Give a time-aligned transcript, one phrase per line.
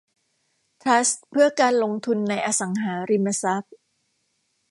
[0.81, 3.73] ทรัสต์เพื่อการลงทุนในอสังหาริมทรัพย์